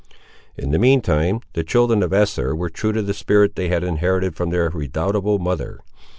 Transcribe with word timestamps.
In 0.57 0.71
the 0.71 0.79
mean 0.79 1.01
time, 1.01 1.41
the 1.53 1.63
children 1.63 2.01
of 2.01 2.11
Esther 2.11 2.55
were 2.55 2.71
true 2.71 2.91
to 2.91 3.03
the 3.03 3.13
spirit 3.13 3.55
they 3.55 3.67
had 3.69 3.83
inherited 3.83 4.35
from 4.35 4.49
their 4.49 4.67
redoubtable 4.71 5.37
mother. 5.37 5.79